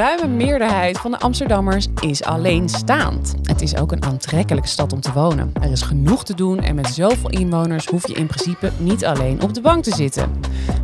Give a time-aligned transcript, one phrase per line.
[0.00, 3.34] Ruime meerderheid van de Amsterdammers is alleenstaand.
[3.42, 5.52] Het is ook een aantrekkelijke stad om te wonen.
[5.62, 9.42] Er is genoeg te doen en met zoveel inwoners hoef je in principe niet alleen
[9.42, 10.30] op de bank te zitten.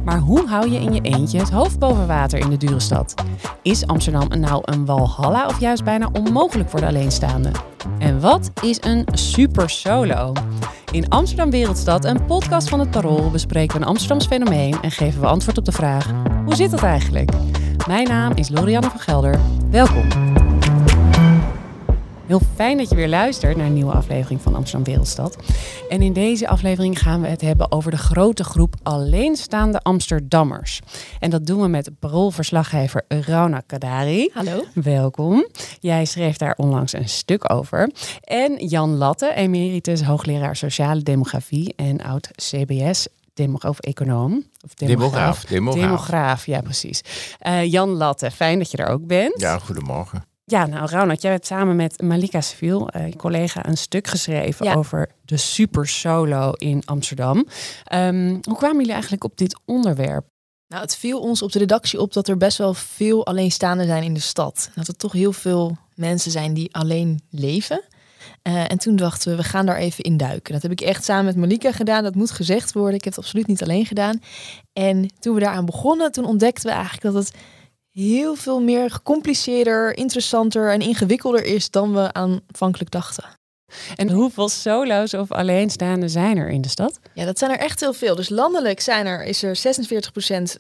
[0.05, 3.15] Maar hoe hou je in je eentje het hoofd boven water in de dure stad?
[3.63, 7.51] Is Amsterdam nou een walhalla of juist bijna onmogelijk voor de alleenstaande?
[7.99, 10.33] En wat is een super solo?
[10.91, 15.21] In Amsterdam Wereldstad, een podcast van het Parool, bespreken we een Amsterdams fenomeen en geven
[15.21, 16.11] we antwoord op de vraag:
[16.45, 17.31] hoe zit dat eigenlijk?
[17.87, 19.41] Mijn naam is Lorianne van Gelder.
[19.71, 20.09] Welkom.
[22.27, 25.37] Heel fijn dat je weer luistert naar een nieuwe aflevering van Amsterdam Wereldstad.
[25.89, 30.81] En in deze aflevering gaan we het hebben over de grote groep alleenstaande Amsterdammers.
[31.19, 34.31] En dat doen we met paroolverslaggever Rauna Kadari.
[34.33, 34.65] Hallo.
[34.75, 35.47] Welkom.
[35.81, 37.91] Jij schreef daar onlangs een stuk over.
[38.21, 44.45] En Jan Latte, emeritus hoogleraar sociale demografie en oud CBS demograaf, econoom.
[44.65, 45.45] Of demograaf.
[45.45, 46.47] Demograaf, demograaf.
[46.47, 47.01] ja precies.
[47.47, 49.41] Uh, Jan Latte, fijn dat je er ook bent.
[49.41, 50.25] Ja, goedemorgen.
[50.45, 55.11] Ja, nou Ronald, jij hebt samen met Malika Seville, uh, collega, een stuk geschreven over
[55.25, 57.47] de super solo in Amsterdam.
[57.95, 60.27] Um, hoe kwamen jullie eigenlijk op dit onderwerp?
[60.69, 64.03] Nou, het viel ons op de redactie op dat er best wel veel alleenstaanden zijn
[64.03, 64.71] in de stad.
[64.75, 67.83] Dat er toch heel veel mensen zijn die alleen leven.
[68.43, 70.53] Uh, en toen dachten we, we gaan daar even in duiken.
[70.53, 72.03] Dat heb ik echt samen met Malika gedaan.
[72.03, 72.95] Dat moet gezegd worden.
[72.95, 74.21] Ik heb het absoluut niet alleen gedaan.
[74.73, 77.35] En toen we daaraan begonnen, toen ontdekten we eigenlijk dat het
[77.91, 83.25] heel veel meer gecompliceerder, interessanter en ingewikkelder is dan we aanvankelijk dachten.
[83.97, 86.99] En hoeveel solo's of alleenstaanden zijn er in de stad?
[87.15, 88.15] Ja, dat zijn er echt heel veel.
[88.15, 89.61] Dus landelijk zijn er, is er 46%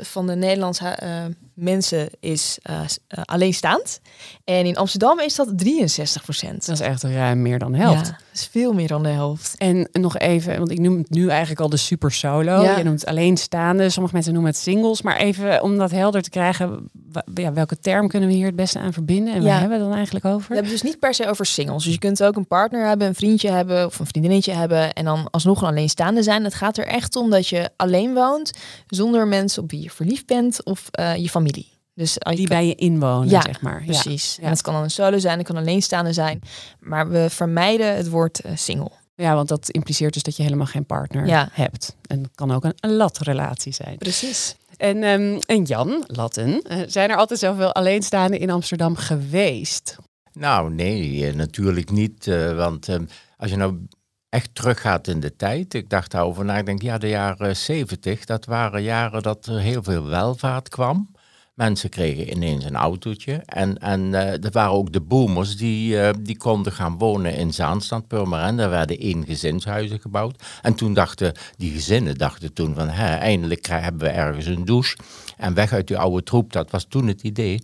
[0.06, 2.80] van de Nederlandse uh, mensen is uh,
[3.24, 4.00] alleenstaand.
[4.44, 6.66] En in Amsterdam is dat 63 procent.
[6.66, 8.06] Dat is echt ruim meer dan de helft.
[8.06, 9.54] Ja, dat is veel meer dan de helft.
[9.56, 12.62] En nog even, want ik noem het nu eigenlijk al de super solo.
[12.62, 12.76] Ja.
[12.76, 13.90] Je noemt het alleenstaande.
[13.90, 15.02] Sommige mensen noemen het singles.
[15.02, 16.90] Maar even om dat helder te krijgen,
[17.34, 19.34] ja, welke term kunnen we hier het beste aan verbinden?
[19.34, 20.48] En waar hebben we dan eigenlijk over?
[20.48, 21.84] We hebben dus niet per se over singles.
[21.84, 24.92] Dus je kunt ook een partner hebben, een vriendje hebben of een vriendinnetje hebben.
[24.92, 26.44] En dan alsnog een alleenstaande zijn.
[26.44, 28.52] Het gaat er echt om dat je alleen woont,
[28.86, 32.74] zonder mensen op wie je verliefd bent of uh, je familie dus die bij je
[32.74, 33.82] inwonen, ja, zeg maar.
[33.84, 34.36] Precies.
[34.36, 34.42] Ja.
[34.42, 36.40] En het kan dan een solo zijn, het kan alleenstaande zijn.
[36.80, 38.90] Maar we vermijden het woord uh, single.
[39.14, 41.96] Ja, want dat impliceert dus dat je helemaal geen partner hebt.
[42.06, 43.98] En dat kan ook een, een latrelatie zijn.
[43.98, 44.56] Precies.
[44.76, 49.96] En, um, en Jan, Latten, uh, zijn er altijd zoveel alleenstaanden in Amsterdam geweest?
[50.32, 52.26] Nou, nee, natuurlijk niet.
[52.26, 53.04] Uh, want ehm,
[53.36, 53.86] als je nou
[54.28, 55.74] echt teruggaat in de tijd.
[55.74, 56.58] Ik dacht daarover na.
[56.58, 61.14] Ik denk, ja, de jaren zeventig, dat waren jaren dat er heel veel welvaart kwam.
[61.56, 63.32] Mensen kregen ineens een autootje.
[63.34, 67.52] En, en uh, er waren ook de boomers die, uh, die konden gaan wonen in
[67.52, 68.58] Zaanstad, Purmerend.
[68.58, 70.42] Daar werden één gezinshuizen gebouwd.
[70.62, 74.96] En toen dachten die gezinnen dachten toen van, hè, eindelijk hebben we ergens een douche.
[75.36, 77.62] En weg uit die oude troep, dat was toen het idee.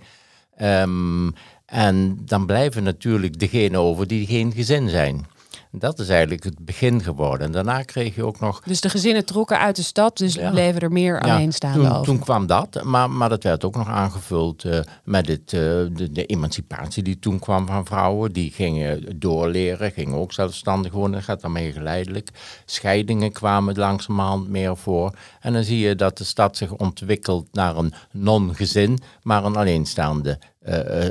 [0.62, 1.34] Um,
[1.66, 5.26] en dan blijven natuurlijk degenen over die geen gezin zijn.
[5.74, 7.46] Dat is eigenlijk het begin geworden.
[7.46, 8.60] En daarna kreeg je ook nog...
[8.64, 10.50] Dus de gezinnen trokken uit de stad, dus ja.
[10.50, 14.64] bleven er meer alleenstaande toen, Toen kwam dat, maar, maar dat werd ook nog aangevuld
[14.64, 18.32] uh, met het, uh, de, de, emancipatie die toen kwam van vrouwen.
[18.32, 21.12] Die gingen doorleren, gingen ook zelfstandig wonen.
[21.12, 22.28] Dat gaat daarmee geleidelijk.
[22.64, 25.14] Scheidingen kwamen langzamerhand meer voor.
[25.40, 30.38] En dan zie je dat de stad zich ontwikkelt naar een non-gezin, maar een alleenstaande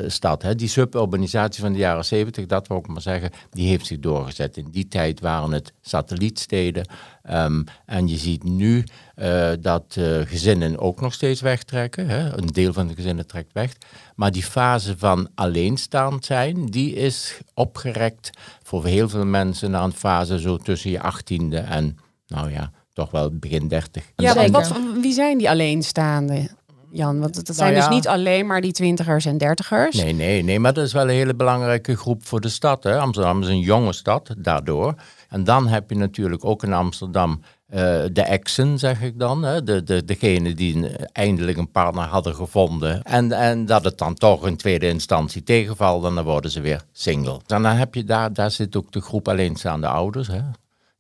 [0.07, 0.41] stad.
[0.41, 0.56] Hè.
[0.56, 4.57] Die suburbanisatie van de jaren 70, dat wil ik maar zeggen, die heeft zich doorgezet.
[4.57, 6.88] In die tijd waren het satellietsteden.
[7.31, 8.84] Um, en je ziet nu
[9.16, 12.07] uh, dat gezinnen ook nog steeds wegtrekken.
[12.07, 12.38] Hè.
[12.38, 13.73] Een deel van de gezinnen trekt weg.
[14.16, 18.29] Maar die fase van alleenstaand zijn, die is opgerekt
[18.63, 21.97] voor heel veel mensen naar een fase zo tussen je achttiende en,
[22.28, 24.11] nou ja, toch wel begin dertig.
[24.16, 26.50] Ja, wat, wie zijn die alleenstaanden?
[26.91, 27.19] Jan?
[27.19, 29.96] Want zijn nou dus niet alleen maar die twintigers en dertigers.
[29.96, 32.84] Nee, nee, nee, maar dat is wel een hele belangrijke groep voor de stad.
[32.84, 32.99] Hè?
[32.99, 34.96] Amsterdam is een jonge stad, daardoor.
[35.29, 37.78] En dan heb je natuurlijk ook in Amsterdam uh,
[38.11, 39.43] de exen, zeg ik dan.
[39.43, 39.64] Hè?
[39.64, 43.03] De, de, degene die eindelijk een partner hadden gevonden.
[43.03, 46.82] En, en dat het dan toch in tweede instantie tegenvalt en dan worden ze weer
[46.91, 47.40] single.
[47.47, 50.28] En dan heb je daar, daar zit ook de groep alleenstaande ouders.
[50.28, 50.41] Hè?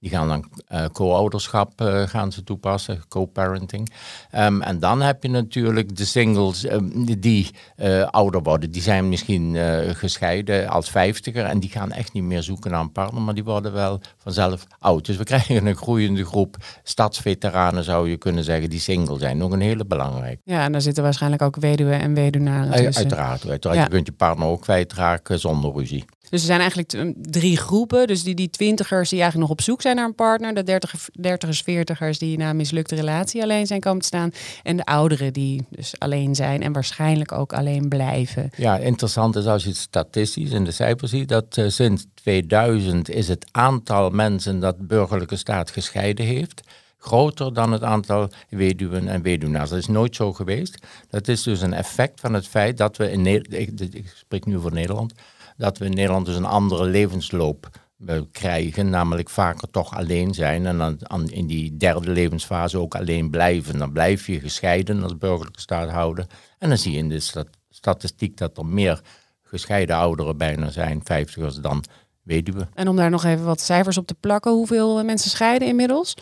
[0.01, 3.91] Die gaan dan uh, co-ouderschap uh, gaan ze toepassen, co-parenting.
[4.35, 8.71] Um, en dan heb je natuurlijk de singles um, die uh, ouder worden.
[8.71, 9.55] Die zijn misschien
[9.95, 13.43] gescheiden als vijftiger en die gaan echt niet meer zoeken naar een partner, maar die
[13.43, 15.05] worden wel vanzelf oud.
[15.05, 19.37] Dus we krijgen een groeiende groep stadsveteranen, zou je kunnen zeggen, die single zijn.
[19.37, 20.41] Nog een hele belangrijke.
[20.43, 22.95] Ja, en daar zitten waarschijnlijk ook weduwen en weduwnaren tussen.
[22.95, 23.77] Uiteraard, uiteraard.
[23.77, 23.83] Ja.
[23.83, 26.05] je kunt je partner ook kwijtraken zonder ruzie.
[26.31, 28.07] Dus er zijn eigenlijk drie groepen.
[28.07, 30.53] Dus die, die twintigers die eigenlijk nog op zoek zijn naar een partner.
[30.53, 34.31] De dertigers, dertigers, veertigers die na een mislukte relatie alleen zijn komen te staan.
[34.63, 38.49] En de ouderen die dus alleen zijn en waarschijnlijk ook alleen blijven.
[38.57, 41.29] Ja, interessant is als je het statistisch in de cijfers ziet.
[41.29, 46.61] Dat uh, sinds 2000 is het aantal mensen dat burgerlijke staat gescheiden heeft
[47.01, 49.69] groter dan het aantal weduwen en weduwnaars.
[49.69, 50.77] Dat is nooit zo geweest.
[51.09, 54.59] Dat is dus een effect van het feit dat we in Nederland, ik, spreek nu
[54.59, 55.13] voor Nederland,
[55.57, 57.69] dat we in Nederland dus een andere levensloop
[58.05, 63.29] eh, krijgen, namelijk vaker toch alleen zijn en dan in die derde levensfase ook alleen
[63.29, 63.79] blijven.
[63.79, 66.25] Dan blijf je gescheiden als burgerlijke staathouder.
[66.57, 69.01] En dan zie je in de statistiek dat er meer
[69.43, 71.83] gescheiden ouderen bijna zijn, vijftigers, dan
[72.21, 72.69] weduwen.
[72.73, 76.15] En om daar nog even wat cijfers op te plakken, hoeveel mensen scheiden inmiddels?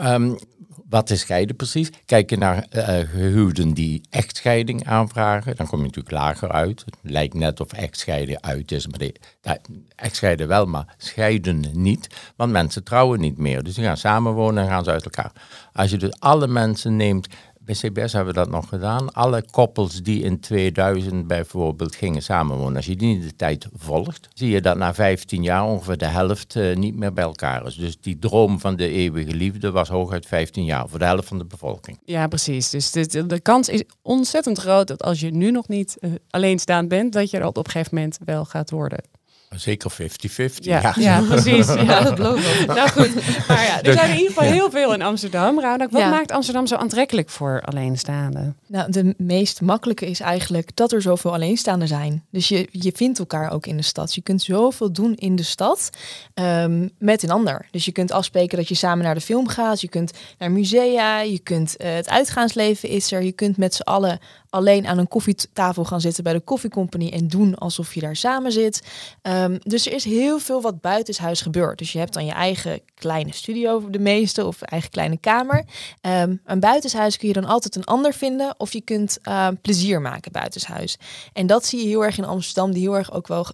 [0.00, 0.38] Um,
[0.88, 1.90] wat is scheiden precies?
[2.04, 6.82] Kijk naar uh, gehuwden die echtscheiding aanvragen, dan kom je natuurlijk lager uit.
[6.84, 9.10] Het lijkt net of echtscheiden uit is, maar
[9.96, 12.08] echtscheiden wel, maar scheiden niet.
[12.36, 13.62] Want mensen trouwen niet meer.
[13.62, 15.32] Dus die gaan samenwonen en gaan ze uit elkaar.
[15.72, 17.28] Als je dus alle mensen neemt
[17.66, 19.12] bij CBS hebben we dat nog gedaan.
[19.12, 24.28] Alle koppels die in 2000 bijvoorbeeld gingen samenwonen, als je die in de tijd volgt,
[24.34, 27.74] zie je dat na 15 jaar ongeveer de helft uh, niet meer bij elkaar is.
[27.74, 31.38] Dus die droom van de eeuwige liefde was hooguit 15 jaar voor de helft van
[31.38, 31.98] de bevolking.
[32.04, 32.70] Ja, precies.
[32.70, 36.88] Dus de, de kans is ontzettend groot dat als je nu nog niet uh, alleenstaand
[36.88, 39.00] bent, dat je dat op een gegeven moment wel gaat worden.
[39.56, 39.96] Zeker 50-50.
[40.60, 41.20] Ja, ja.
[41.20, 41.66] precies.
[41.66, 42.66] Ja, dat beloof ik.
[42.66, 43.14] Nou goed,
[43.48, 45.60] maar ja, er dus- zijn in ieder geval heel veel in Amsterdam.
[45.60, 48.56] Raudak, wat maakt Amsterdam zo aantrekkelijk voor alleenstaanden?
[48.66, 52.24] Nou, de meest makkelijke is eigenlijk dat er zoveel alleenstaanden zijn.
[52.30, 54.14] Dus je, je vindt elkaar ook in de stad.
[54.14, 55.90] Je kunt zoveel doen in de stad
[56.34, 57.66] um, met een ander.
[57.70, 59.80] Dus je kunt afspreken dat je samen naar de film gaat.
[59.80, 61.20] Je kunt naar musea.
[61.20, 63.22] Je kunt uh, het uitgaansleven is er.
[63.22, 64.18] Je kunt met z'n allen
[64.50, 68.52] alleen aan een koffietafel gaan zitten bij de koffiecompany en doen alsof je daar samen
[68.52, 68.82] zit.
[69.22, 71.78] Um, dus er is heel veel wat buitenshuis gebeurt.
[71.78, 75.64] Dus je hebt dan je eigen kleine studio, de meeste, of eigen kleine kamer.
[76.00, 80.00] Um, een buitenshuis kun je dan altijd een ander vinden, of je kunt uh, plezier
[80.00, 80.98] maken buitenshuis.
[81.32, 83.46] En dat zie je heel erg in Amsterdam, die heel erg ook wel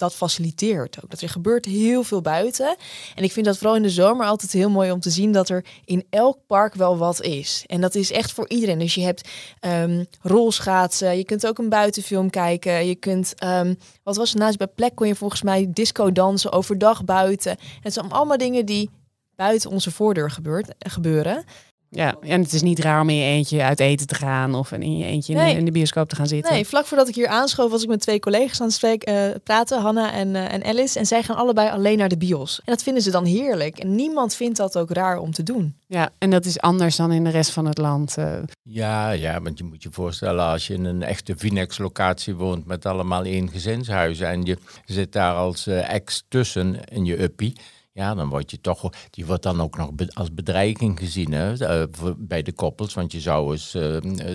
[0.00, 1.10] dat faciliteert ook.
[1.10, 2.76] Dat er gebeurt heel veel buiten.
[3.14, 5.48] En ik vind dat vooral in de zomer altijd heel mooi om te zien dat
[5.48, 7.64] er in elk park wel wat is.
[7.66, 8.78] En dat is echt voor iedereen.
[8.78, 9.28] Dus je hebt
[9.60, 12.86] um, rolschaatsen, je kunt ook een buitenfilm kijken.
[12.86, 16.52] Je kunt, um, wat was het naast bij plek kon je volgens mij disco dansen
[16.52, 17.50] overdag buiten.
[17.50, 18.90] En het zijn allemaal dingen die
[19.36, 21.44] buiten onze voordeur gebeurt, gebeuren.
[21.92, 24.72] Ja, en het is niet raar om in je eentje uit eten te gaan of
[24.72, 26.52] in je eentje in, de, in, de, bioscoop te gaan zitten.
[26.52, 29.34] Nee, vlak voordat ik hier aanschoof was ik met twee collega's aan het spreken, uh,
[29.44, 30.98] praten, Hanna en, uh, en Alice.
[30.98, 32.58] En zij gaan allebei alleen naar de bios.
[32.58, 33.78] En dat vinden ze dan heerlijk.
[33.78, 35.76] En niemand vindt dat ook raar om te doen.
[35.86, 38.18] Ja, en dat is anders dan in de rest van het land.
[38.18, 38.38] Uh.
[38.62, 42.86] Ja, ja, want je moet je voorstellen als je in een echte Vinex-locatie woont met
[42.86, 47.56] allemaal één gezinshuizen en je zit daar als ex tussen in je uppie
[47.92, 52.12] ja, dan word je toch, die wordt dan ook nog als bedreiging gezien hè, eh,
[52.16, 52.94] bij de koppels.
[52.94, 53.82] Want je zou eens eh,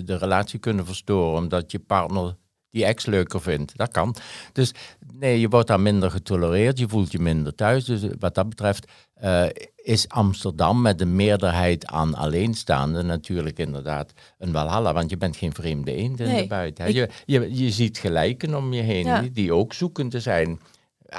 [0.05, 2.35] de relatie kunnen verstoren omdat je partner
[2.75, 3.77] die ex leuker vindt.
[3.77, 4.15] Dat kan.
[4.53, 4.73] Dus
[5.19, 7.85] nee, je wordt daar minder getolereerd, je voelt je minder thuis.
[7.85, 8.91] Dus wat dat betreft
[9.23, 14.93] uh, is Amsterdam met de meerderheid aan alleenstaanden natuurlijk inderdaad een walhalla.
[14.93, 16.93] Want je bent geen vreemde eend in de buiten.
[16.93, 20.59] Je, je, je ziet gelijken om je heen die, die ook zoekende zijn.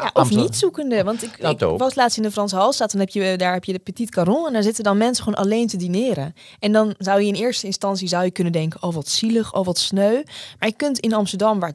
[0.02, 1.04] Ja, of niet zoekende.
[1.04, 2.90] Want ik, ik was laatst in de Franse Halstad.
[2.90, 4.46] Dan heb je, daar heb je de Petit Caron.
[4.46, 6.34] En daar zitten dan mensen gewoon alleen te dineren.
[6.58, 8.82] En dan zou je in eerste instantie zou je kunnen denken...
[8.82, 10.22] oh, wat zielig, oh, wat sneu.
[10.58, 11.72] Maar je kunt in Amsterdam, waar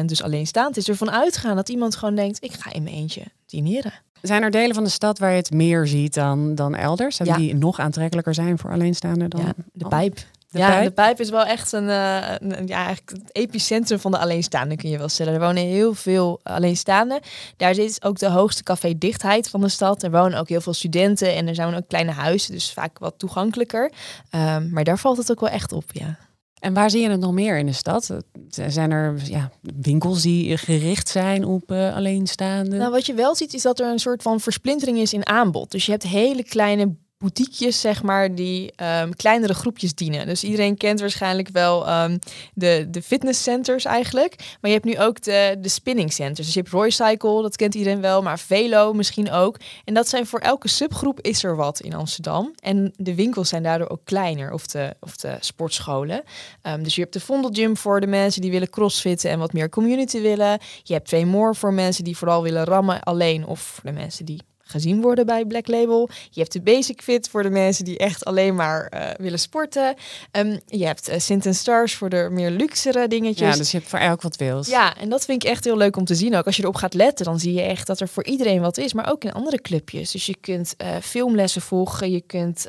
[0.00, 0.76] 63% dus alleen staat...
[0.76, 2.44] is ervan uitgaan dat iemand gewoon denkt...
[2.44, 3.92] ik ga in mijn eentje dineren.
[4.22, 7.16] Zijn er delen van de stad waar je het meer ziet dan, dan elders?
[7.16, 7.36] Ja.
[7.36, 9.40] Die nog aantrekkelijker zijn voor alleenstaanden dan?
[9.40, 10.18] Ja, de pijp
[10.56, 14.18] ja, de pijp is wel echt een, uh, een, ja, eigenlijk het epicentrum van de
[14.18, 15.34] alleenstaanden, kun je wel stellen.
[15.34, 17.20] Er wonen heel veel alleenstaanden.
[17.56, 20.02] Daar zit ook de hoogste café-dichtheid van de stad.
[20.02, 23.14] Er wonen ook heel veel studenten en er zijn ook kleine huizen, dus vaak wat
[23.18, 23.92] toegankelijker.
[24.30, 26.18] Um, maar daar valt het ook wel echt op, ja.
[26.60, 28.16] En waar zie je het nog meer in de stad?
[28.48, 32.78] Zijn er ja, winkels die gericht zijn op uh, alleenstaanden?
[32.78, 35.70] Nou, wat je wel ziet is dat er een soort van versplintering is in aanbod.
[35.70, 36.94] Dus je hebt hele kleine
[37.26, 40.26] boutiquejes, zeg maar, die ehm, kleinere groepjes dienen.
[40.26, 42.18] Dus iedereen kent waarschijnlijk wel um,
[42.54, 44.34] de, de fitnesscenters eigenlijk.
[44.36, 46.46] Maar je hebt nu ook de, de spinning centers.
[46.46, 49.56] Dus je hebt Roycycle, dat kent iedereen wel, maar Velo misschien ook.
[49.84, 52.52] En dat zijn voor elke subgroep is er wat in Amsterdam.
[52.60, 56.22] En de winkels zijn daardoor ook kleiner, of de, of de sportscholen.
[56.62, 59.68] Um, dus je hebt de Vondelgym voor de mensen die willen crossfitten en wat meer
[59.68, 60.58] community willen.
[60.82, 64.24] Je hebt twee more voor mensen die vooral willen rammen alleen of voor de mensen
[64.24, 66.08] die gezien worden bij Black Label.
[66.30, 69.94] Je hebt de Basic Fit voor de mensen die echt alleen maar uh, willen sporten.
[70.32, 73.48] Um, je hebt uh, Sint Stars voor de meer luxere dingetjes.
[73.48, 74.68] Ja, dus je hebt voor elk wat wils.
[74.68, 76.36] Ja, en dat vind ik echt heel leuk om te zien.
[76.36, 78.78] Ook als je erop gaat letten, dan zie je echt dat er voor iedereen wat
[78.78, 78.92] is.
[78.92, 80.10] Maar ook in andere clubjes.
[80.10, 82.66] Dus je kunt uh, filmlessen volgen, je kunt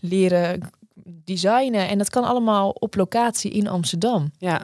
[0.00, 0.70] leren
[1.24, 1.88] designen.
[1.88, 4.32] En dat kan allemaal op locatie in Amsterdam.
[4.38, 4.62] Ja.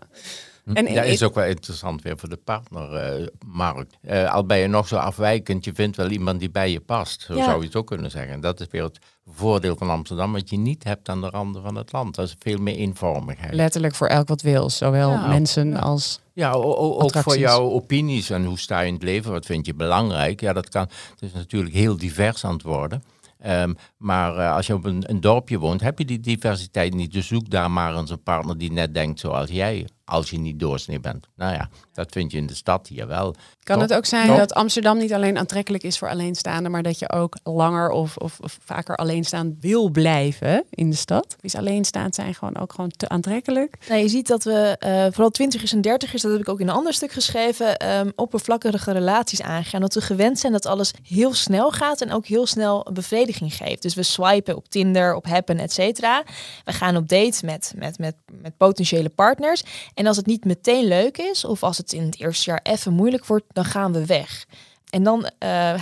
[0.73, 3.97] En ja, is ook wel interessant weer voor de partnermarkt.
[4.03, 6.81] Uh, uh, al ben je nog zo afwijkend, je vindt wel iemand die bij je
[6.81, 7.23] past.
[7.23, 8.41] Zo zou je het ook kunnen zeggen.
[8.41, 11.75] Dat is weer het voordeel van Amsterdam, wat je niet hebt aan de randen van
[11.75, 12.15] het land.
[12.15, 13.55] Dat is veel meer eenvormigheid.
[13.55, 15.79] Letterlijk voor elk wat wil, zowel ja, mensen ja.
[15.79, 16.21] als.
[16.33, 19.75] Ja, ook voor jouw opinies en hoe sta je in het leven, wat vind je
[19.75, 20.41] belangrijk.
[20.41, 20.83] Ja, dat kan.
[21.11, 23.03] Het is natuurlijk heel divers aan het worden.
[23.47, 27.13] Um, maar uh, als je op een, een, dorpje woont, heb je die diversiteit niet.
[27.13, 30.61] Dus zoek daar maar eens een partner die net denkt zoals jij als je niet
[30.61, 31.27] doorsnee bent.
[31.37, 33.35] Nou ja, dat vind je in de stad hier wel.
[33.63, 37.11] Kan het ook zijn dat Amsterdam niet alleen aantrekkelijk is voor alleenstaanden, maar dat je
[37.11, 41.37] ook langer of, of, of vaker alleenstaand wil blijven in de stad?
[41.41, 43.79] Is alleenstaand zijn gewoon ook gewoon te aantrekkelijk?
[43.89, 46.69] Nou, je ziet dat we uh, vooral twintigers en dertigers, dat heb ik ook in
[46.69, 49.81] een ander stuk geschreven, um, oppervlakkige relaties aangaan.
[49.81, 53.83] Dat we gewend zijn dat alles heel snel gaat en ook heel snel bevrediging geeft.
[53.83, 56.25] Dus we swipen op Tinder, op Happen, et cetera.
[56.65, 59.63] We gaan op date met, met, met, met potentiële partners.
[59.97, 62.93] En als het niet meteen leuk is, of als het in het eerste jaar even
[62.93, 64.47] moeilijk wordt, dan gaan we weg.
[64.91, 65.29] En dan uh,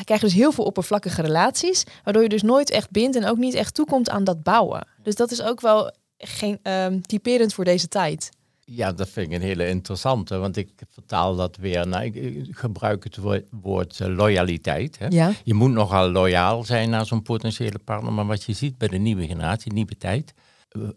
[0.03, 3.37] krijg je dus heel veel oppervlakkige relaties, waardoor je dus nooit echt bindt en ook
[3.37, 4.87] niet echt toekomt aan dat bouwen.
[5.03, 8.31] Dus dat is ook wel geen um, typerend voor deze tijd.
[8.65, 13.05] Ja, dat vind ik een hele interessante, want ik vertaal dat weer naar, ik gebruik
[13.05, 14.99] het woord, woord uh, loyaliteit.
[14.99, 15.07] Hè?
[15.09, 15.33] Ja.
[15.45, 18.99] Je moet nogal loyaal zijn naar zo'n potentiële partner, maar wat je ziet bij de
[18.99, 20.35] nieuwe generatie, nieuwe tijd,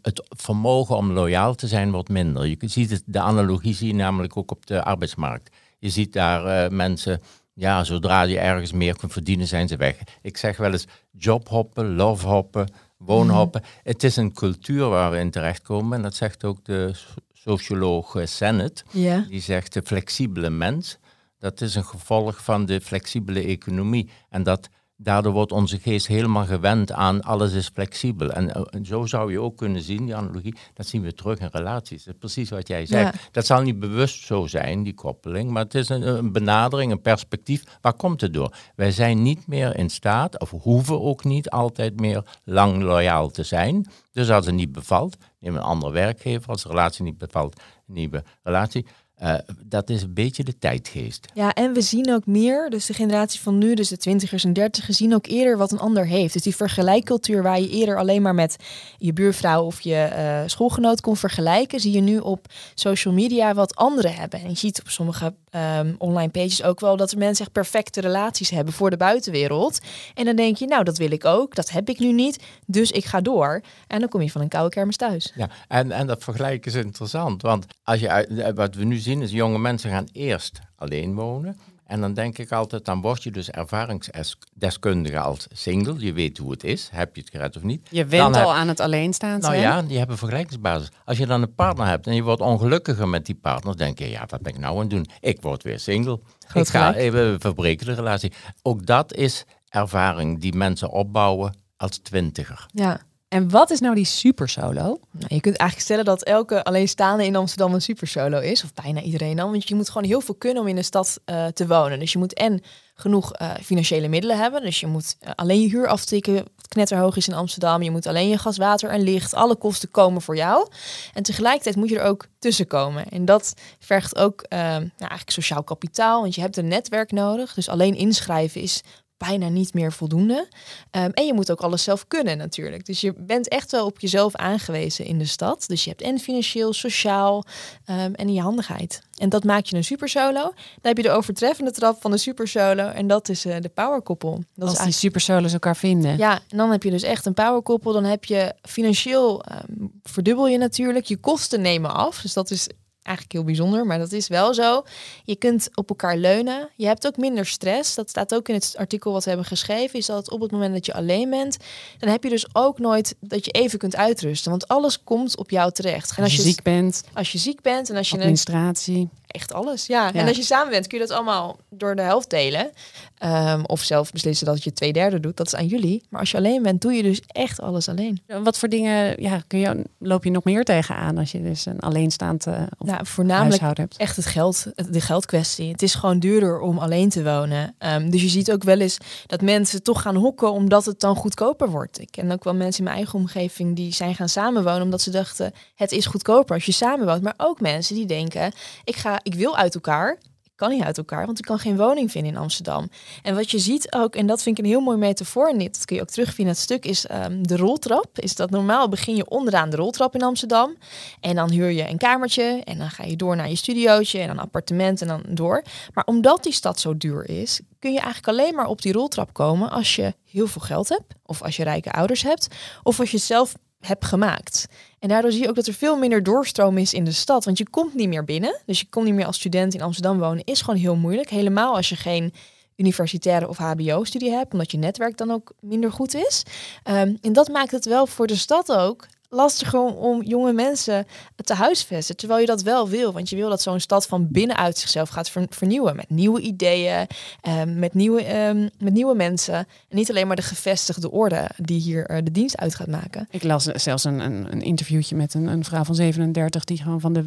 [0.02, 2.48] het vermogen om loyaal te zijn wordt minder.
[2.48, 5.56] Je ziet het, de analogie zie je namelijk ook op de arbeidsmarkt.
[5.80, 7.22] Je ziet daar uh, mensen,
[7.54, 9.98] ja, zodra je ergens meer kunt verdienen, zijn ze weg.
[10.22, 12.68] Ik zeg wel eens jobhoppen, lovehoppen,
[12.98, 13.62] woonhoppen.
[13.64, 13.70] Mm.
[13.84, 15.98] Het is een cultuur waar we in terechtkomen.
[15.98, 16.92] En dat zegt ook de
[17.34, 18.84] socioloog uh, Sennett.
[18.92, 19.28] Yeah.
[19.28, 20.98] Die zegt de flexibele mens.
[21.40, 24.10] Dat is een gevolg van de flexibele economie.
[24.30, 24.70] En dat
[25.00, 28.32] Daardoor wordt onze geest helemaal gewend aan alles is flexibel.
[28.32, 31.40] En, eh, en, zo zou je ook kunnen zien, die analogie, dat zien we terug
[31.40, 32.04] in relaties.
[32.04, 33.14] Dat is precies wat jij zegt.
[33.14, 33.20] Ja.
[33.32, 37.02] Dat zal niet bewust zo zijn, die koppeling, maar het is een, een, benadering, een
[37.02, 37.64] perspectief.
[37.82, 38.56] Waar komt het door?
[38.76, 43.44] Wij zijn niet meer in staat, of hoeven ook niet altijd meer lang loyaal te
[43.44, 43.88] zijn.
[44.12, 46.50] Dus als het niet bevalt, neem een andere werkgever.
[46.50, 48.86] Als de relatie niet bevalt, een nieuwe relatie.
[49.24, 51.28] Uh, dat is een beetje de tijdgeest.
[51.34, 54.54] Ja, en we zien ook meer, dus de generatie van nu, dus de twintigers en
[54.54, 56.34] dertigers, zien ook eerder wat een ander heeft.
[56.34, 58.56] Dus die vergelijkcultuur waar je eerder alleen maar met
[58.98, 63.76] je buurvrouw of je uh, schoolgenoot kon vergelijken, zie je nu op social media wat
[63.76, 64.40] anderen hebben.
[64.40, 65.34] En je ziet op sommige
[65.80, 69.80] um, online pages ook wel dat mensen echt perfecte relaties hebben voor de buitenwereld.
[70.14, 72.92] En dan denk je, nou, dat wil ik ook, dat heb ik nu niet, dus
[72.92, 73.62] ik ga door.
[73.88, 75.34] En dan kom je van een koude kermis thuis.
[75.36, 79.32] Ja, en, en dat vergelijken is interessant, want als je wat we nu zien is
[79.32, 81.60] jonge mensen gaan eerst alleen wonen.
[81.88, 86.00] En dan denk ik altijd, dan word je dus ervaringsdeskundige als single.
[86.00, 87.88] Je weet hoe het is, heb je het gered of niet.
[87.90, 90.90] Je wint al aan het alleenstaan Nou ja, die hebben vergelijkingsbasis.
[91.06, 94.10] Als je dan een partner hebt en je wordt ongelukkiger met die partner, denk je,
[94.10, 95.06] ja, wat ben ik nou aan het doen?
[95.20, 96.20] Ik word weer single.
[96.48, 98.32] Goed ik ga even verbreken de relatie.
[98.62, 102.66] Ook dat is ervaring die mensen opbouwen als twintiger.
[102.74, 103.02] Ja.
[103.28, 105.00] En wat is nou die super solo?
[105.12, 108.64] Nou, je kunt eigenlijk stellen dat elke alleenstaande in Amsterdam een super solo is.
[108.64, 109.52] Of bijna iedereen dan.
[109.52, 112.00] Want je moet gewoon heel veel kunnen om in de stad uh, te wonen.
[112.00, 112.62] Dus je moet en
[112.96, 114.62] genoeg uh, financiële middelen hebben.
[114.62, 117.82] Dus je moet uh, alleen je huur aftikken, wat knetterhoog is in Amsterdam.
[117.82, 120.68] Je moet alleen je gas, water en licht, alle kosten komen voor jou.
[121.14, 123.10] En tegelijkertijd moet je er ook tussen komen.
[123.10, 126.22] En dat vergt ook nou, eigenlijk sociaal kapitaal.
[126.22, 127.54] Want je hebt een netwerk nodig.
[127.54, 128.84] Dus alleen inschrijven is
[129.18, 130.48] bijna niet meer voldoende.
[130.92, 132.86] Um, en je moet ook alles zelf kunnen natuurlijk.
[132.86, 135.64] Dus je bent echt wel op jezelf aangewezen in de stad.
[135.68, 137.44] Dus je hebt en financieel, sociaal
[137.90, 139.02] um, en je handigheid.
[139.18, 140.42] En dat maakt je een super solo.
[140.42, 142.88] Dan heb je de overtreffende trap van de super solo.
[142.88, 144.32] En dat is uh, de powerkoppel.
[144.32, 144.84] Dat Als is eigenlijk...
[144.86, 146.18] die super solos elkaar vinden.
[146.18, 147.94] Ja, en dan heb je dus echt een powerkoppel.
[147.94, 151.06] Dan heb je financieel um, verdubbel je natuurlijk.
[151.06, 152.22] Je kosten nemen af.
[152.22, 152.68] Dus dat is
[153.08, 154.84] eigenlijk heel bijzonder, maar dat is wel zo.
[155.24, 156.70] Je kunt op elkaar leunen.
[156.76, 157.96] Je hebt ook minder stress.
[157.96, 160.00] Dat staat ook in het artikel wat we hebben geschreven.
[160.00, 161.58] Is dat op het moment dat je alleen bent,
[161.98, 164.50] dan heb je dus ook nooit dat je even kunt uitrusten.
[164.52, 166.18] Want alles komt op jou terecht.
[166.18, 167.04] En als, je, ziek bent.
[167.14, 169.10] Als je ziek bent en als je administratie.
[169.28, 170.14] Echt alles, ja.
[170.14, 172.72] En als je samen bent, kun je dat allemaal door de helft delen.
[173.18, 175.38] Ehm, of zelf beslissen dat je twee derde doet.
[175.38, 176.04] Dat is aan jullie.
[176.10, 178.22] Maar als je alleen bent, doe je dus echt alles alleen.
[178.44, 181.80] Wat voor dingen ja, kun je, loop je nog meer tegenaan als je dus een
[181.80, 183.98] alleenstaand uh, nou, voornamelijk hebt?
[183.98, 185.72] echt het geld, de geldkwestie.
[185.72, 187.76] Het is gewoon duurder om alleen te wonen.
[187.78, 191.16] Ehm, dus je ziet ook wel eens dat mensen toch gaan hokken omdat het dan
[191.16, 192.00] goedkoper wordt.
[192.00, 195.10] Ik ken ook wel mensen in mijn eigen omgeving die zijn gaan samenwonen omdat ze
[195.10, 197.22] dachten het is goedkoper als je samenwoont.
[197.22, 198.52] Maar ook mensen die denken
[198.84, 200.18] ik ga, ik wil uit elkaar
[200.58, 202.90] kan niet uit elkaar, want ik kan geen woning vinden in Amsterdam.
[203.24, 205.86] En wat je ziet ook, en dat vind ik een heel mooi metafoor, en dat
[205.86, 208.20] kun je ook terugvinden in het stuk, is um, de roltrap.
[208.20, 210.76] Is dat normaal begin je onderaan de roltrap in Amsterdam.
[211.20, 214.30] En dan huur je een kamertje en dan ga je door naar je studiootje en
[214.30, 215.64] een appartement en dan door.
[215.94, 219.34] Maar omdat die stad zo duur is, kun je eigenlijk alleen maar op die roltrap
[219.34, 222.48] komen als je heel veel geld hebt, of als je rijke ouders hebt,
[222.84, 224.68] of als je zelf heb gemaakt.
[225.00, 227.46] En daardoor zie je ook dat er veel minder doorstroom is in de stad.
[227.46, 228.60] Want je komt niet meer binnen.
[228.66, 230.44] Dus je komt niet meer als student in Amsterdam wonen.
[230.44, 231.30] Is gewoon heel moeilijk.
[231.30, 232.34] Helemaal als je geen
[232.76, 234.54] universitaire of HBO-studie hebt.
[234.54, 236.44] Omdat je netwerk dan ook minder goed is.
[236.84, 241.54] Ehm, en dat maakt het wel voor de stad ook lastiger om jonge mensen te
[241.54, 242.18] huisvesten.
[242.18, 243.14] Terwijl je dat wel wil.
[243.14, 245.96] Want je wil dat zo'n stad van binnenuit zichzelf gaat vernieuwen.
[245.96, 247.08] Met nieuwe ideeën,
[247.48, 249.56] um, met, nieuwe, um, met nieuwe mensen.
[249.56, 253.28] En niet alleen maar de gevestigde orde die hier uh, de dienst uit gaat maken.
[253.32, 256.64] Ik las zelfs een, een, een interviewtje met een, een, vrouw van 37...
[256.64, 257.26] die gewoon van de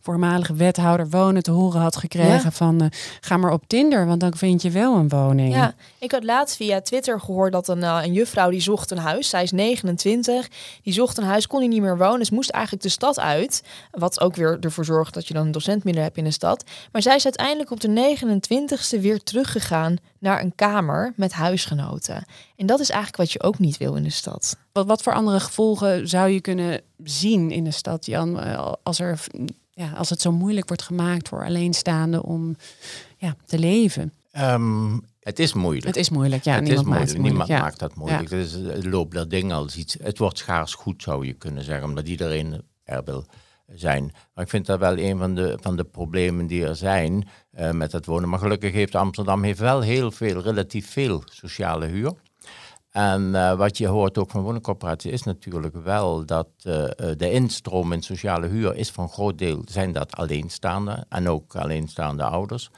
[0.00, 2.28] voormalige wethouder wonen te horen had gekregen...
[2.42, 2.50] Ja.
[2.50, 2.88] van uh,
[3.20, 5.54] ga maar op Tinder, want dan vind je wel een woning.
[5.54, 8.98] Ja, ik had laatst via Twitter gehoord dat een, uh, een juffrouw die zocht een
[8.98, 9.28] huis.
[9.28, 10.48] Zij is 29,
[10.82, 12.18] die zocht een huis kon hij niet meer wonen.
[12.18, 13.62] Dus moest eigenlijk de stad uit.
[13.90, 16.64] Wat ook weer ervoor zorgt dat je dan een docent minder hebt in de stad.
[16.92, 22.24] Maar zij is uiteindelijk op de 29ste weer teruggegaan naar een kamer met huisgenoten.
[22.56, 24.56] En dat is eigenlijk wat je ook niet wil in de stad.
[24.72, 28.98] Wat, wat voor andere gevolgen zou je kunnen zien in de stad, Jan, eh, als,
[28.98, 29.20] er,
[29.70, 32.56] ja, als het zo moeilijk wordt gemaakt voor alleenstaanden om
[33.16, 34.12] ja, te leven?
[34.32, 35.86] Ehm, het is moeilijk.
[35.86, 36.54] Het is moeilijk, ja.
[36.54, 37.16] Het niemand is moeilijk.
[37.16, 38.30] Maakt niemand maakt dat moeilijk.
[38.30, 38.36] Ja.
[38.36, 39.96] Dus het loopt dat ding als iets.
[40.02, 43.24] Het wordt schaars goed, zou je kunnen zeggen, omdat iedereen er wil
[43.66, 44.12] zijn.
[44.34, 47.70] Maar ik vind dat wel een van de, van de problemen die er zijn uh,
[47.70, 48.28] met het wonen.
[48.28, 52.12] Maar gelukkig heeft Amsterdam heeft wel heel veel, relatief veel sociale huur.
[52.90, 56.84] En uh, wat je hoort ook van woningcorporaties is natuurlijk wel dat uh,
[57.16, 62.24] de instroom in sociale huur is van groot deel zijn dat alleenstaande en ook alleenstaande
[62.24, 62.70] ouders.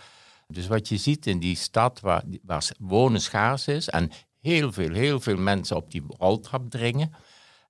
[0.52, 4.10] Dus wat je ziet in die stad waar, waar wonen schaars is en
[4.40, 7.12] heel veel, heel veel mensen op die roltrap dringen,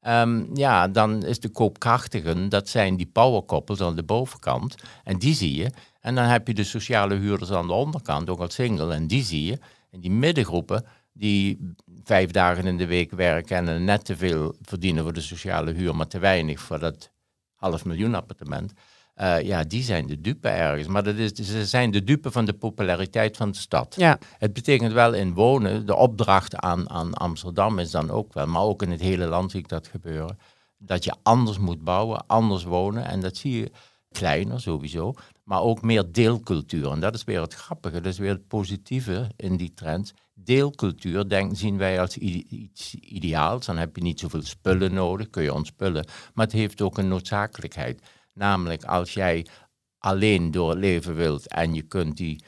[0.07, 4.75] um, ja, dan is de koopkrachtigen, dat zijn die powerkoppels aan de bovenkant.
[5.05, 5.71] En die zie je.
[6.01, 9.23] En dan heb je de sociale huurders aan de onderkant, ook als single, en die
[9.23, 9.59] zie je.
[9.91, 15.03] En die middengroepen, die vijf dagen in de week werken en net te veel verdienen
[15.03, 17.11] voor de sociale huur, maar te weinig voor dat
[17.55, 18.73] half miljoen appartement.
[19.17, 20.89] Uh, ja, die zijn de dupe ergens.
[20.89, 23.95] Maar dat is, ze zijn de dupe van de populariteit van de stad.
[23.97, 24.19] Ja.
[24.39, 28.63] Het betekent wel in wonen, de opdracht aan, aan Amsterdam is dan ook wel, maar
[28.63, 30.39] ook in het hele land zie ik dat gebeuren,
[30.79, 33.05] dat je anders moet bouwen, anders wonen.
[33.05, 33.71] En dat zie je
[34.13, 36.91] kleiner sowieso, maar ook meer deelcultuur.
[36.91, 40.13] En dat is weer het grappige, dat is weer het positieve in die trend.
[40.35, 43.67] Deelcultuur denk, zien wij als iets ideaals.
[43.67, 46.07] Dan heb je niet zoveel spullen nodig, kun je ontspullen.
[46.35, 48.03] Maar het heeft ook een noodzakelijkheid.
[48.33, 49.47] Namelijk als jij
[49.99, 52.45] alleen door leven wilt en je kunt die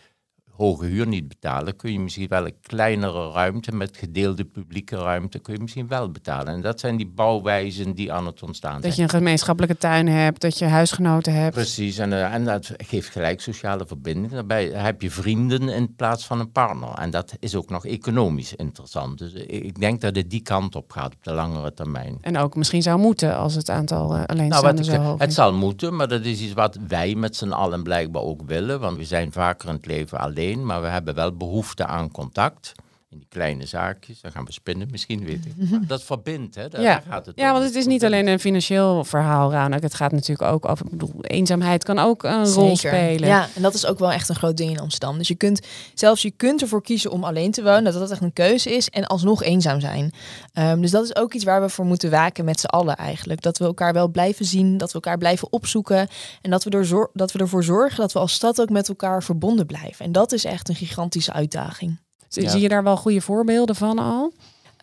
[0.57, 5.39] hoge huur niet betalen, kun je misschien wel een kleinere ruimte met gedeelde publieke ruimte,
[5.39, 6.55] kun je misschien wel betalen.
[6.55, 8.83] En dat zijn die bouwwijzen die aan het ontstaan zijn.
[8.83, 11.55] Dat je een gemeenschappelijke tuin hebt, dat je huisgenoten hebt.
[11.55, 14.33] Precies, en, uh, en dat geeft gelijk sociale verbinding.
[14.33, 16.95] Daarbij heb je vrienden in plaats van een partner.
[16.95, 19.19] En dat is ook nog economisch interessant.
[19.19, 22.19] Dus ik denk dat het die kant op gaat op de langere termijn.
[22.21, 25.55] En ook misschien zou moeten als het aantal uh, alleenstaanden nou, zo hoog Het zal
[25.55, 28.81] moeten, maar dat is iets wat wij met z'n allen blijkbaar ook willen.
[28.81, 32.75] Want we zijn vaker in het leven alleen maar we hebben wel behoefte aan contact.
[33.15, 35.71] In die kleine zaakjes, dan gaan we spinnen misschien, weet ik.
[35.71, 36.69] Maar dat verbindt, hè?
[36.69, 37.03] Daar ja.
[37.09, 39.83] gaat het ja, want het is niet alleen een financieel verhaal, Ranak.
[39.83, 42.63] Het gaat natuurlijk ook over, ik bedoel, eenzaamheid kan ook een Zeker.
[42.63, 43.29] rol spelen.
[43.29, 45.19] Ja, en dat is ook wel echt een groot ding in Amsterdam.
[45.19, 48.21] Dus je kunt, zelfs je kunt ervoor kiezen om alleen te wonen, dat dat echt
[48.21, 50.13] een keuze is, en alsnog eenzaam zijn.
[50.55, 53.43] Um, dus dat is ook iets waar we voor moeten waken met z'n allen eigenlijk.
[53.43, 56.09] Dat we elkaar wel blijven zien, dat we elkaar blijven opzoeken,
[56.43, 59.23] en dat we, er dat we ervoor zorgen dat we als stad ook met elkaar
[59.23, 60.05] verbonden blijven.
[60.05, 62.03] En dat is echt een gigantische uitdaging.
[62.35, 64.33] Zie je daar wel goede voorbeelden van al?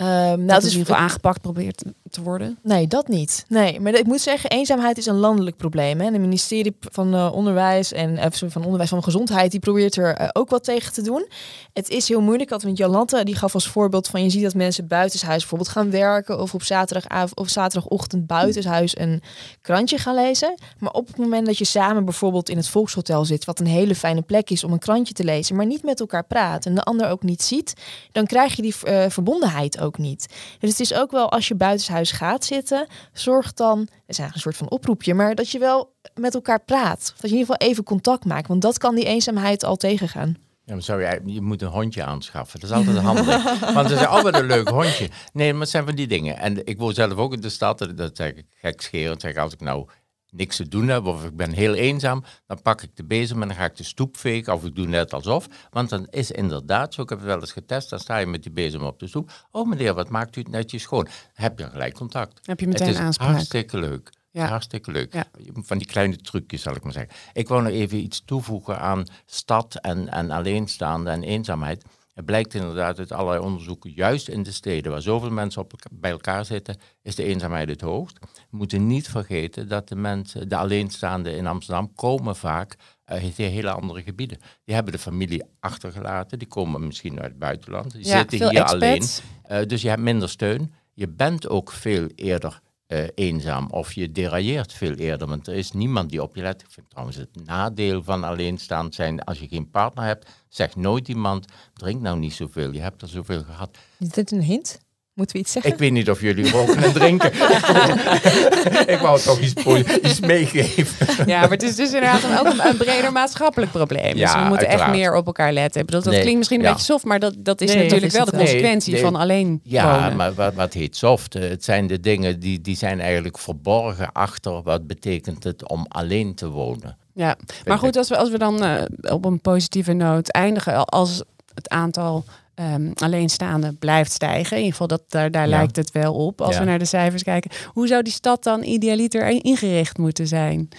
[0.02, 2.58] Um, nou, dat het in ieder geval aangepakt probeert te worden?
[2.64, 3.46] Nee, dat niet.
[3.48, 6.00] Nee, maar ik moet zeggen, eenzaamheid is een landelijk probleem.
[6.00, 6.12] Hè.
[6.12, 10.28] De ministerie van uh, Onderwijs en uh, van Onderwijs van Gezondheid, die probeert er uh,
[10.32, 11.28] ook wat tegen te doen.
[11.74, 12.50] Het is heel moeilijk.
[12.50, 15.92] Dat met Jolante, die gaf als voorbeeld van je ziet dat mensen buitenshuis bijvoorbeeld gaan
[15.92, 19.22] werken of op zaterdagavond of zaterdagochtend buitenshuis een
[19.62, 20.56] krantje gaan lezen.
[20.80, 23.96] Maar op het moment dat je samen bijvoorbeeld in het Volkshotel zit, wat een hele
[23.96, 26.84] fijne plek is om een krantje te lezen, maar niet met elkaar praat en de
[26.84, 27.74] ander ook niet ziet,
[28.12, 28.76] dan krijg je die
[29.10, 30.28] verbondenheid ook niet.
[30.60, 34.36] Dus het is ook wel als je buitenshuis gaat zitten, zorg dan, het is eigenlijk
[34.36, 37.00] een soort van oproepje, maar dat je wel met elkaar praat.
[37.00, 40.38] Dat je in ieder geval even contact maakt, want dat kan die eenzaamheid al tegengaan.
[40.66, 42.60] Ja, maar zou je, je moet een hondje aanschaffen.
[42.60, 43.60] Dat is altijd handig.
[43.74, 45.10] Want het is altijd een leuk hondje.
[45.34, 46.38] Nee, maar het zijn van die dingen.
[46.38, 47.88] En ik woon zelf ook in de stad.
[47.96, 49.22] Dat zeg ik gekscherend.
[49.22, 49.88] Zeg als ik nou
[50.32, 53.48] niks te doen heb of ik ben heel eenzaam, dan pak ik de bezem en
[53.48, 55.48] dan ga ik de stoep vegen of ik doe net alsof.
[55.70, 58.44] Want dan is inderdaad zo, ik heb het wel eens getest, dan sta je met
[58.44, 59.32] die bezem op de stoep.
[59.52, 61.08] Oh meneer, wat maakt u het netjes schoon?
[61.34, 62.40] Heb je gelijk contact.
[62.46, 63.30] Heb je meteen het is aanspraak.
[63.30, 64.10] hartstikke leuk.
[64.32, 64.48] Ja.
[64.48, 65.14] Hartstikke leuk.
[65.14, 65.26] Ja.
[65.54, 67.16] Van die kleine trucjes, zal ik maar zeggen.
[67.34, 71.86] Ik wou nog even iets toevoegen aan stad en, en alleenstaande en eenzaamheid.
[72.22, 76.12] Het blijkt inderdaad uit allerlei onderzoeken, juist in de steden waar zoveel mensen op, bij
[76.12, 78.20] elkaar zitten, is de eenzaamheid het hoogst.
[78.50, 83.72] We moeten niet vergeten dat de mensen, de alleenstaanden in Amsterdam, komen vaak uit hele
[83.72, 84.38] andere gebieden.
[84.64, 89.04] Die hebben de familie achtergelaten, die komen misschien uit het buitenland, die zitten hier alleen.
[89.52, 90.74] Uh, dus je hebt minder steun.
[90.94, 95.72] Je bent ook veel eerder uh, eenzaam of je derailleert veel eerder, want er is
[95.72, 96.62] niemand die op je let.
[96.62, 101.08] Ik vind trouwens het nadeel van alleenstaand zijn als je geen partner hebt, zegt nooit
[101.08, 103.78] iemand, drink nou niet zoveel, je hebt er zoveel gehad.
[104.00, 104.80] Is dit een hint?
[105.14, 105.72] Moeten we iets zeggen?
[105.72, 107.34] Ik weet niet of jullie roken en drinken.
[108.96, 109.54] ik wou toch iets,
[110.02, 111.28] iets meegeven.
[111.28, 114.18] Ja, maar het is dus inderdaad ook een, een breder maatschappelijk probleem.
[114.18, 115.82] Ja, dus we moeten echt meer op elkaar letten.
[115.82, 118.38] Ik bedoel, dat klinkt misschien een beetje soft, maar dat, dat is natuurlijk wel de
[118.38, 120.16] consequentie van alleen Ja, wonen.
[120.16, 121.34] maar wat, wat heet soft?
[121.34, 126.36] Het zijn de dingen die, die zijn eigenlijk verborgen achter wat betekent het om alleen
[126.36, 126.98] te wonen.
[127.14, 131.24] Ja, maar goed, als we, als we dan uh, op een positieve noot eindigen, als
[131.54, 132.24] het aantal
[132.62, 134.58] um, alleenstaande blijft stijgen.
[134.58, 135.50] In ieder geval, dat, daar, daar ja.
[135.50, 136.60] lijkt het wel op als ja.
[136.60, 137.52] we naar de cijfers kijken.
[137.68, 140.70] Hoe zou die stad dan idealiter ingericht moeten zijn?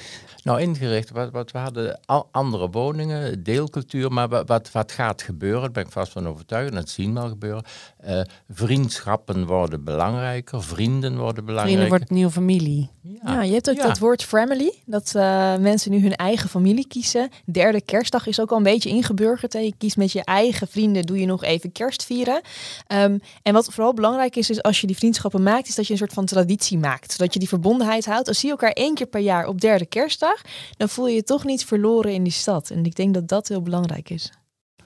[0.45, 5.71] Nou, ingericht, wat, wat we hadden andere woningen, deelcultuur, maar wat, wat gaat gebeuren, daar
[5.71, 7.65] ben ik vast van overtuigd, en dat zien we al gebeuren.
[8.07, 11.81] Uh, vriendschappen worden belangrijker, vrienden worden belangrijker.
[11.81, 12.91] Vrienden wordt nieuwe familie.
[13.03, 13.87] Ja, ja je hebt ook ja.
[13.87, 17.29] dat woord family, dat uh, mensen nu hun eigen familie kiezen.
[17.45, 19.53] Derde kerstdag is ook al een beetje ingeburgerd.
[19.53, 19.59] Hè.
[19.59, 22.41] Je kiest met je eigen vrienden, doe je nog even kerst vieren.
[22.89, 25.93] Um, en wat vooral belangrijk is, is als je die vriendschappen maakt, is dat je
[25.93, 27.13] een soort van traditie maakt.
[27.13, 28.29] Zodat je die verbondenheid houdt.
[28.29, 30.43] Als zie je elkaar één keer per jaar op derde kerstdag,
[30.77, 32.71] dan voel je je toch niet verloren in die stad.
[32.71, 34.33] En ik denk dat dat heel belangrijk is.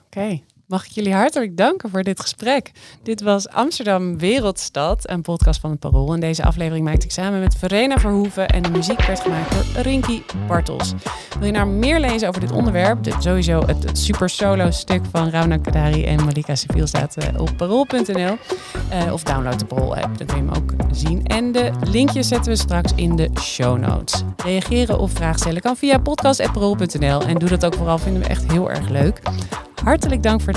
[0.05, 0.41] Oké.
[0.67, 2.71] Mag ik jullie hartelijk danken voor dit gesprek.
[3.03, 6.13] Dit was Amsterdam Wereldstad, een podcast van het Parool.
[6.13, 9.83] En deze aflevering maakte ik samen met Verena Verhoeven en de muziek werd gemaakt door
[9.83, 10.93] Rinky Bartels.
[11.37, 13.03] Wil je nou meer lezen over dit onderwerp?
[13.03, 17.41] Dit, sowieso het, het, super solo stuk van Rauna Kadari en Malika Civiel staat uh,
[17.41, 18.37] op parool.nl.
[18.93, 21.25] Uh, of download de Parool app, dan kun je hem ook zien.
[21.25, 24.23] En de linkjes zetten we straks in de show notes.
[24.43, 27.21] Reageren of vragen stellen kan via podcast.parool.nl.
[27.21, 29.21] En doe dat ook vooral, vinden we echt heel erg leuk.
[29.83, 30.56] Hartelijk dank voor